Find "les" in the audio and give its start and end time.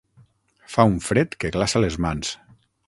1.87-2.03